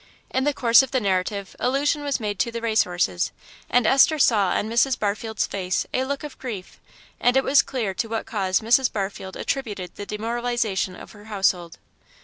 [0.31, 3.31] In the course of the narrative allusion was made to the race horses,
[3.69, 4.97] and Esther saw on Mrs.
[4.97, 6.79] Barfield's face a look of grief,
[7.19, 8.91] and it was clear to what cause Mrs.
[8.91, 11.77] Barfield attributed the demoralisation of her household.